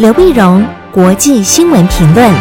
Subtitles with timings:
[0.00, 2.32] 刘碧荣，国际新闻评论。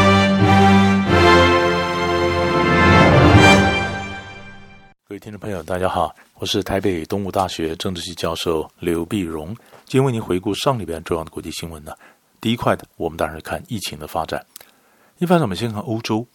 [5.06, 9.48] 各位听众朋友，大家好，我是台北东吴大学政治系教授刘碧荣，
[9.84, 11.92] 今天为您回顾上礼拜重要的国际新闻呢。
[12.40, 14.42] 第一块的，我们当然是看疫情的发展。
[15.18, 16.26] 一般，我们先看欧洲。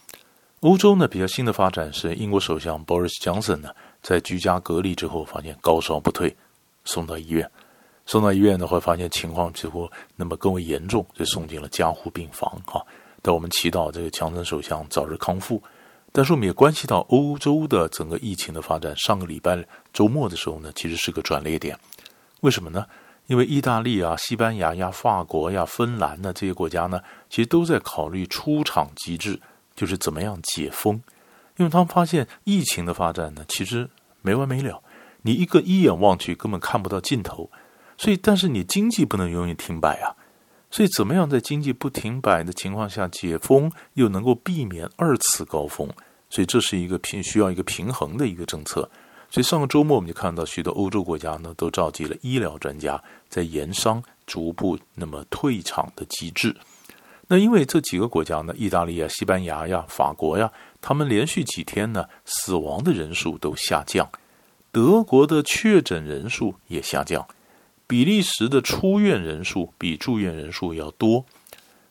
[0.60, 3.70] 欧洲呢，比较新的发展是英国首相 Boris Johnson 呢，
[4.02, 6.36] 在居家隔离之后，发现高烧不退，
[6.84, 7.50] 送到医院。
[8.06, 12.50] 送到医院呢，会，发现情况几乎那么更为严重，就送进了加护病房。
[12.66, 12.84] 哈，
[13.22, 15.62] 但我们祈祷这个强森首相早日康复。
[16.12, 18.96] 但是我们也关系到欧洲的整个疫情的发展。
[18.96, 21.78] 上个礼拜周末的时候呢，其实是个转捩点。
[22.40, 22.86] 为什么呢？
[23.26, 27.00] 因为意大利啊、西班牙呀、法国呀、芬兰呢这些国家呢，
[27.30, 29.40] 其实都在考虑出场机制。
[29.76, 31.02] 就是怎么样解封，
[31.56, 33.90] 因为他们发现疫情的发展呢，其实
[34.22, 34.80] 没完没了，
[35.22, 37.50] 你一个一眼望去根本看不到尽头，
[37.96, 40.14] 所以但是你经济不能永远停摆啊，
[40.70, 45.88] 所以怎么样在经济不停摆的情况下解封，又能够避免二次高峰，
[46.28, 48.90] 所以这是一个平需要一个平衡的一个政策，
[49.30, 56.56] 所以上个周末我们就看到许多欧洲国家呢都召集了医疗专家，在研商逐步那么退场的机制。
[57.28, 64.06] 那因为这几个国家呢，意大利啊、西班牙呀、法国呀，他们连续几天呢，死亡的人数都下降，
[64.70, 67.26] 德国的确诊人数也下降，
[67.86, 71.24] 比利时的出院人数比住院人数要多。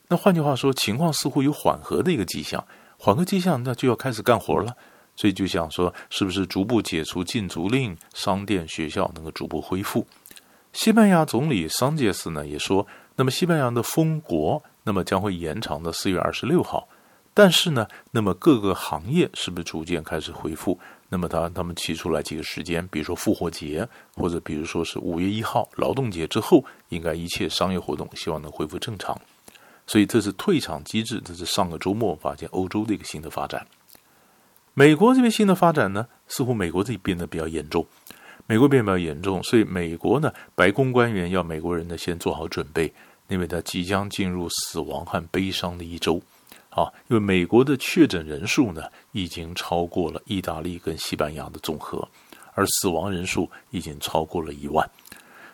[0.08, 2.64] 那换句话说，情况似乎有缓和的一个迹象，
[2.98, 4.76] 缓和迹象，那就要开始干活了。
[5.16, 10.06] 所以就想说，是不是逐步解除禁足令，商店、学校能够逐步恢复？
[10.72, 14.62] 西班牙总理桑杰斯呢也说，那么西班牙的封国。
[14.86, 16.86] 那么将会延长到四月二十六号，
[17.32, 20.78] 但是呢，那么各个行业是不是逐渐开始恢复？
[21.14, 29.16] 那么他他们提出来几个时间，比如说复活节，或者比如说是五月一号劳动节之后，应该一切商业活动希望能恢复正常。
[29.86, 33.64] 所以这是退场机制，这是上个周末发现欧洲的一个新的发展。
[34.74, 37.86] 美国这边新的发展呢，似乎美国这里变得比较严重，
[38.48, 42.92] 美国变得比较严重，所以美国呢，白宫官员要美国人呢先做好准备。
[43.28, 46.20] 因为他即将进入死亡和悲伤的一周，
[46.74, 52.06] 啊，因为美国的确诊人数呢已经超过了意大利跟西班牙的总和，
[52.54, 54.88] 而死亡人数已经超过了一万，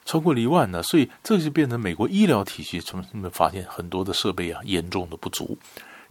[0.06, 5.58] 超过了一万呢，所以这就变成美国医疗体系从你们发现很多的设备啊严重的不足。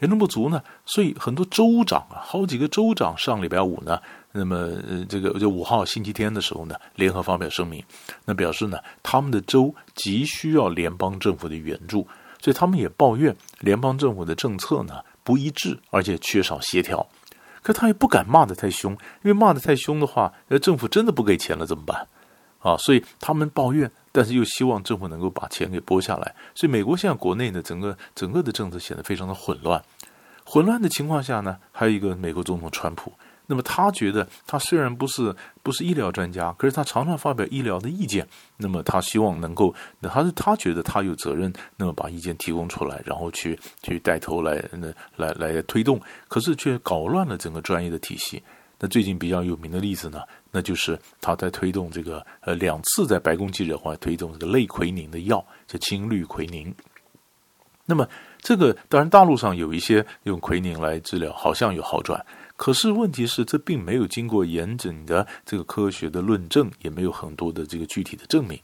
[0.02, 4.00] 严重不足呢，所以很多州长啊，好几个州长上礼拜五呢，
[4.32, 7.84] 那么呃，这个就五号星期天的时候呢，联合发表声明，
[8.24, 12.08] 那表示呢，他们的州急需要联邦政府的援助，
[12.40, 17.08] 所以他们也抱怨联邦政府的政策呢不一致，而且缺少协调。
[17.62, 22.08] 可他也不敢骂得太凶，因为骂得太凶的话，那，政府真的不给钱了怎么办？
[22.60, 23.92] 啊，所以他们抱怨。
[24.12, 29.80] 但是又希望政府能够把钱给拨下来，所以美国现在国内呢，整个整个的政策显得非常的混乱。
[30.44, 33.14] 混乱的情况下呢，还有一个美国总统川普，
[33.52, 38.28] 那么他觉得他虽然不是不是医疗专家，可是他常常发表医疗的意见，
[38.58, 48.42] 那么他希望能够，那他是他觉得他有责任，那么把意见提供出来，然后去去带头来那来来推动，可是却搞乱了整个专业的体系。
[48.80, 50.22] 那最近比较有名的例子呢，
[50.52, 56.72] 那就是他在推动这个呃两次在白宫记者会推动这个类奎宁的药，叫青氯奎宁。
[57.86, 58.08] 那么
[58.38, 62.24] 这个当然大陆上有一些用奎宁来治疗，好像有好转，
[62.60, 68.60] 可是问题是这并没有经过严谨的这个科学的论证，也没有很多的这个具体的证明。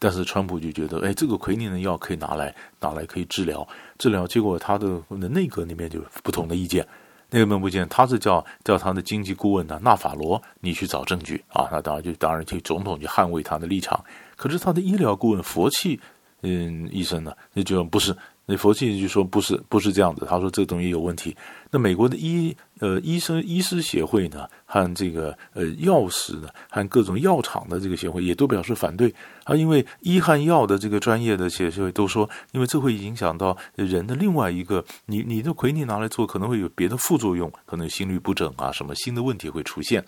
[0.00, 3.66] 但是川普就觉得，哎，这个奎宁的药可以拿来拿来可以治疗
[3.98, 6.84] 治疗，结果他的内阁里面就不同的意见。
[7.30, 11.68] 那个门部见，他是叫叫他的经济顾问呢，纳法罗，你去找证据啊。
[11.70, 14.04] 那当然就当然去总统去捍卫他的立场。
[14.34, 16.00] 可是他的医疗顾问佛气，
[16.42, 18.12] 嗯，医生呢，那就不是。
[18.46, 21.36] 那佛系就说不是不是这样子，他说这个东西有问题。
[21.70, 29.12] 那美国的医呃医生医师协会呢，和这个呃药师呢，和各种药厂的这个协会也都表示反对
[29.42, 40.04] 啊，因为医和药的这个专业的协会都说，因为这会影响到人的另外一个，你你的奎宁拿来做可能会有别的副作用，可能心律不整啊，什么新的问题会出现。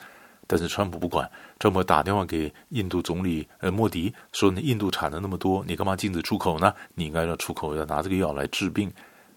[0.49, 1.31] 但是川普不管，
[1.61, 6.75] 川普打电话给印度总理呃莫迪，说你印度产的那么多，你干嘛禁止出口呢？
[6.95, 8.91] 你应该要出口，要拿这个药来治病。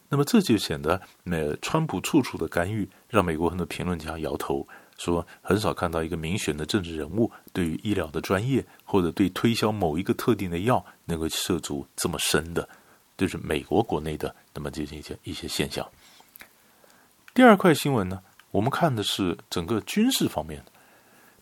[0.07, 4.65] 那么这就显得呃川普处处的干预，让美国很多评论家摇头，
[4.97, 12.67] 说很少看到一个民选的政治人物对于医疗的专业或者对推销某一个特定的药能够涉足这么深的，
[13.17, 15.85] 就是美国国内的那么这些一些一些现象。
[17.33, 18.21] 第二块新闻呢，
[18.51, 20.71] 我们看的是整个军事方面的。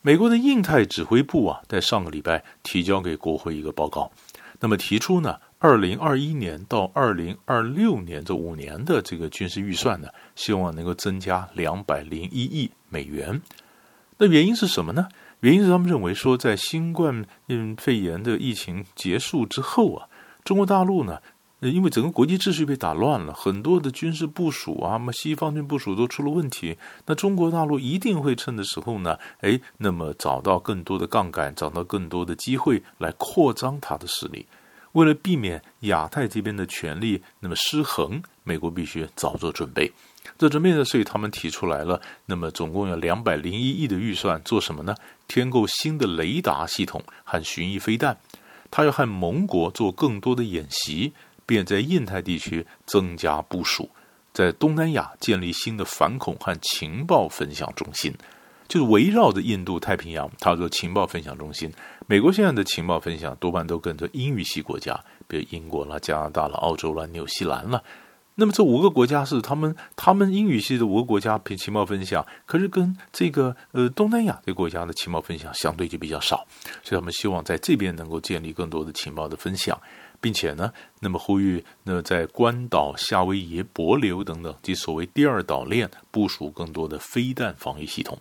[0.01, 4.09] 美国的印太指挥部啊，在上个礼拜提交给国会一个报告，
[4.61, 13.41] 那么提出呢，二零二一年到二零二六年这五年的这个军事预算呢，希望能够增加两百零一亿美元。
[14.17, 15.09] 那原因是什么呢？
[15.41, 20.07] 原因是他们认为说，在新冠嗯肺炎的疫情结束之后啊，
[20.45, 21.21] 中国大陆呢，
[21.61, 34.45] 因为整个国际秩序被打乱了，很多的军事部署啊，那么西方军部署都出了问题，那中国大陆一定会趁的时候呢，哎，那么找到更多的杠杆，找到更多的机会来扩张它的势力。
[34.93, 39.91] 为了避免亚太这边的权力那么失衡，美国必须早做准备。
[40.37, 44.95] 这准备呢，所以他们提出来了，那么总共有两百零一亿的预算，做什么呢？
[45.27, 48.17] 添购新的雷达系统和巡弋飞弹，
[48.71, 51.13] 他要和盟国做更多的演习，
[51.49, 53.89] 便在印太地区增加部署，
[54.31, 58.13] 在东南亚建立新的反恐和情报分享中心。
[58.67, 61.73] 就是围绕着印度太平洋，它做情报分享中心。
[62.05, 64.93] 美国现在的情报分享多半都跟着英语系国家，
[65.27, 67.81] 比如英国啦、加拿大啦、澳洲啦、纽西兰啦。
[68.35, 76.45] 那么这五个国家是他们他们英语系的五个国家凭情报分享，可是跟这个呃东南亚这个国家的情报分享相对就比较少，
[76.83, 79.77] 所以他们希望在这边能够建立更多的情报的分享，
[80.21, 88.19] 并且呢，那么呼吁那在关岛、夏威夷、帛琉等等及所谓第二岛链部署更多的飞弹防御系统。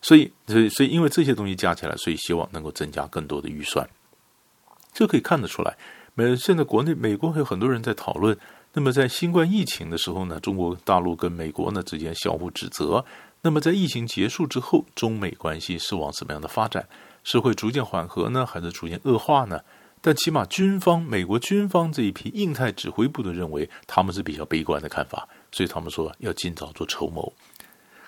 [0.00, 3.88] 所以，所以，所以，因为这些东西加起来，所以希望能够增加更多的预算。
[4.92, 5.76] 这可以看得出来，
[6.14, 8.36] 美现在国内美国还有很多人在讨论。
[8.72, 13.04] 那么，在新冠疫情的时候呢，中国大陆跟美国呢之间相互指责。
[13.42, 16.88] 那么，在疫情结束之后，中美关系是往什么样的发展？
[17.22, 19.60] 是会逐渐缓和呢，还是逐渐恶化呢？
[20.04, 27.32] 但起码军方，美国军方这一批印太指挥部的认为，他们是比较悲观的看法，所以他们说要尽早做筹谋。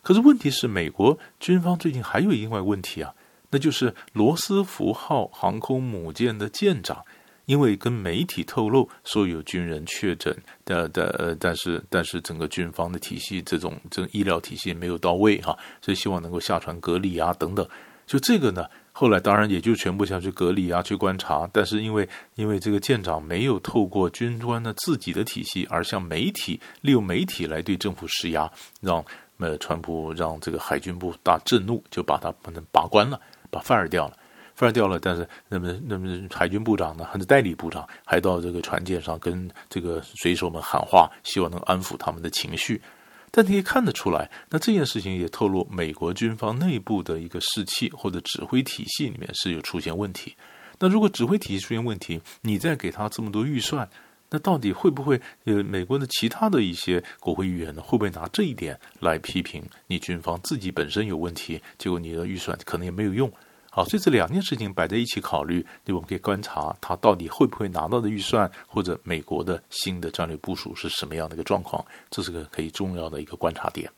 [0.02, 3.14] 可是问题是，美国军方最近还有另外问题啊，
[3.50, 7.02] 那就是罗斯福号航空母舰的舰长，
[7.46, 17.67] 因为跟媒体透露说有军人确诊的的呃，但是但是整个军方的体系这种这种医疗体系没有到位哈、啊，所以希望能够下船隔离啊等等。
[18.05, 21.50] 就这个呢，后来当然也就全部下去隔离啊，去观察。
[21.52, 28.50] 但是因为因为这个舰长没有透过军官的自己的体系，而向媒体利用媒体来对政府施压，
[28.81, 29.05] 让。
[29.38, 33.20] 呃，川普让这个海军部大震怒，就把他把他拔关了，
[33.50, 34.17] 把 fire 掉了
[34.56, 34.99] ，fire 掉了。
[34.99, 42.81] 但是，那么那么海军部长呢，还是代理部长，还到这个船舰上跟这个水手们喊话，希望能安抚他们的情绪。
[43.37, 50.37] 但你可以看得出来，那这件事情也透露美国军方内部的一个士气或者指挥体系里面是有出现问题。
[50.79, 53.89] 那如果指挥体系出现问题，你再给他这么多预算。
[54.31, 61.61] 那到底会不会呃，美国的其他的一些国会议员呢，会不会拿这一点来批评你军方自己本身有问题？
[61.77, 63.31] 结果你的预算可能也没有用。
[63.75, 73.91] 好，所以这两件事情摆在一起考虑，对，我们可以观察他到底会不会拿到的预算，或者美国的新的战略部署是什么样的一个状况，这是个可以重要的一个观察点。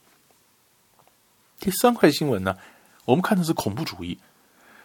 [1.60, 2.56] 第三块新闻呢，
[3.04, 4.18] 我们看的是恐怖主义。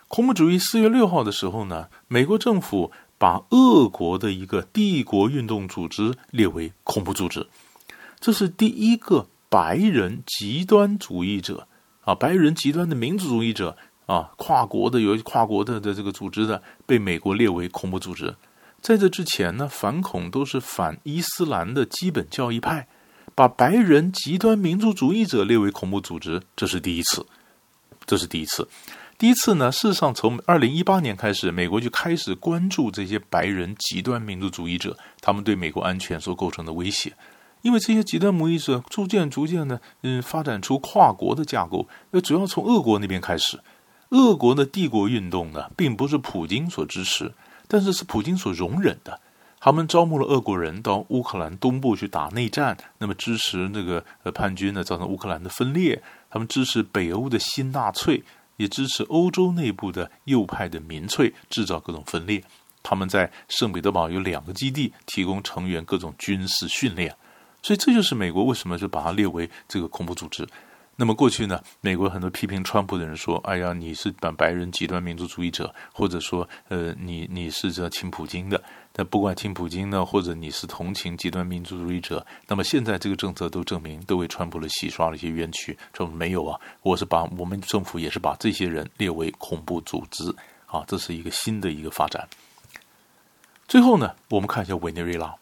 [0.09, 2.91] 恐怖主义四月六号的时候呢，美国政府。
[3.21, 7.45] 把俄国的一个帝国运动组织列为恐怖组织，
[8.19, 11.67] 这是第一个白人极端主义者
[12.03, 18.35] 啊，白人极端的民族主义者啊，跨国的有跨国的的这个组织的被美国列为恐怖组织。
[18.81, 22.87] 在这之前呢，反恐都是反伊斯兰的基本教义派，
[23.35, 27.25] 把白人极端民族主义者列为恐怖组织，这是第一次，
[28.05, 28.67] 这是第一次。
[29.19, 37.13] 第一次呢，事实上从二零一八年开始，美国就开始关注这些白人极端民族主义者，他们对美国安全所构成的威胁。
[37.61, 41.87] 因为这些极端主义者逐渐逐渐的，嗯，发展出跨国的架构。
[42.09, 43.59] 那主要从俄国那边开始，
[44.11, 47.33] 俄国的帝国运动呢，并不是普京所支持，
[47.67, 49.19] 但是是普京所容忍的。
[49.59, 56.01] 他们招募了俄国人到乌克兰东部去打内战，那么支持那个呃叛军呢，造成乌克兰的分裂。
[56.29, 58.23] 他们支持北欧的新纳粹。
[58.57, 62.43] 也支持欧洲内部的右派的民粹，制造各种分裂。
[62.83, 67.15] 他们在圣彼得堡有两个基地，提供成员各种军事训练。
[67.63, 70.47] 所以这就是美国为什么就把它列为这个恐怖组织。
[70.97, 78.61] 那么过去呢，美国很多批评川普的人说：“哎呀，你是把白人极端民族主义者，或者说，呃，你你是这亲普京的。”
[78.93, 85.75] 但不管亲普京呢，或者你是同情极端民族主义者，那么现在这个政策都证明，都为川普了洗刷了一些冤屈。
[85.93, 90.29] 说没有啊，我是把我们政府也是把这些人列为恐怖组织
[90.67, 92.27] 啊，这是一个新的一个发展。
[93.67, 95.33] 最后呢，我们看一下委内瑞拉。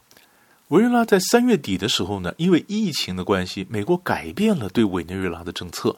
[0.69, 5.95] 委内瑞拉在三月底的时候呢，因为疫情的关系，美国改变了对委内瑞拉的政策。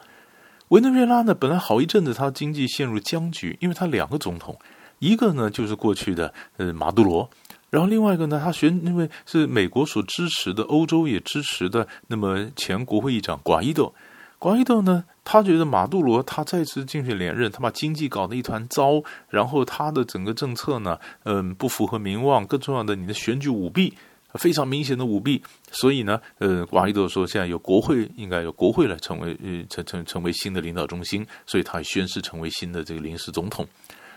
[0.68, 4.58] 委内瑞拉呢，本来好一阵子，它经济陷入僵局，因为它两个总统，
[4.98, 7.28] 一个呢就是过去的呃马杜罗，
[7.68, 13.94] 然后另外一个呢，他选因为是美国所支持的，欧洲也支持的，那么前国会议长瓜伊多，
[14.38, 23.92] 瓜伊多呢，他觉得马杜罗他再次竞选连任，他把经济搞得一团糟，然后他的整个政策呢，嗯，不符合民望，更重要的，你的选举舞弊，
[24.34, 33.66] 非常明显的舞弊，所以呢，呃，瓜伊多说现在由国会应该由国会来成为呃成成成为新的领导中心，所以他宣誓成为新的这个临时总统，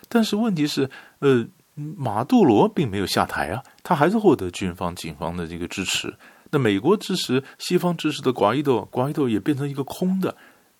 [0.08, 1.46] 但是问题是，呃。
[1.98, 6.16] 马杜罗并没有下台啊，他还是获得军方、警方的这个支持。
[6.50, 10.34] 那美国支持、西方支持的瓜伊多，瓜伊多也变成一个空的，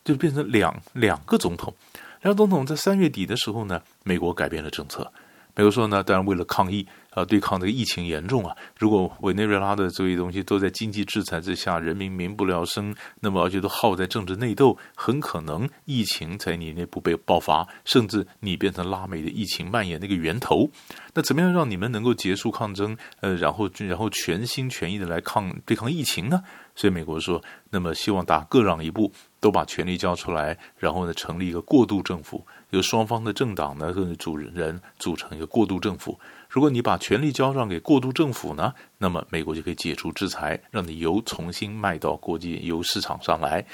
[0.06, 1.76] 就变成两两个总统。
[2.22, 5.12] 两个总统在三月底的时候呢，美国改变了政策。
[5.54, 6.88] 美国说呢，当然为了抗议。
[7.16, 8.56] 啊，对抗这个疫情严重啊！
[8.78, 20.70] 如果委内瑞拉的这些东西都在经济制裁之下，人民民不聊生，那么而且都耗在政治内斗，很可能疫情在你内部被爆发，甚至你变成拉美的疫情蔓延的一个源头。
[21.14, 22.98] 那怎么样让你们能够结束抗争？
[23.22, 26.44] 呃，然后然后全心全意的来抗对抗疫情呢？
[26.76, 36.20] 所以美国说，那么希望大家各让一步，都把权力交出来，然后呢，成立一个过渡政府，由双方的政党呢跟主人组成一个过渡政府。
[36.56, 43.66] 如果你把权力交让给过渡政府呢，那么美国就可以解除制裁，让你油重新卖到国际油市场上来。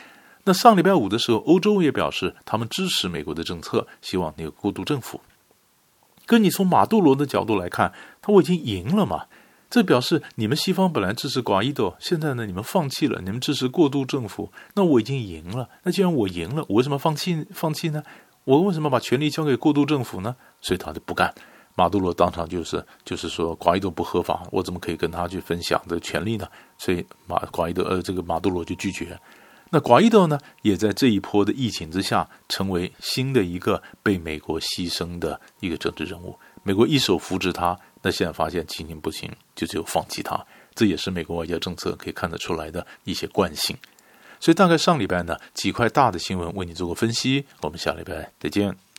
[0.46, 5.22] 那上礼拜五的时候，欧洲也表示他们支持美国的政策，希望那个过渡政府。
[6.26, 9.26] 跟你从马杜罗的角度来看，他我已经赢了嘛？
[9.70, 15.70] 这表示你们西方本来支持瓜伊多，现在呢你们放弃了，你们支持过渡政府，那我已经赢了。
[15.84, 18.02] 那既然我赢了，我为什么放弃放弃呢？
[18.46, 20.36] 我为什么把权力交给过渡政府呢？
[20.62, 21.32] 所以他就不干。
[21.76, 26.48] 马杜罗当场就是就是说，瓜伊多不合法，我怎么可以跟他去分享这权利呢？
[26.78, 29.20] 所以马瓜伊多呃，这个马杜罗就拒绝。
[29.70, 36.38] 那瓜伊多呢，也在这一波的疫情之下，成为新的一个被美国牺牲的一个政治人物。
[36.64, 40.46] 美国一手扶植他，那现在发现情形不行，就只有放弃他。
[40.76, 43.76] 这也是美国外交政策可以看得出来的一些惯性。
[44.42, 47.46] 所以大概上礼拜呢，几块大的新闻为你做个分析。
[47.62, 48.91] 我们下礼拜再见。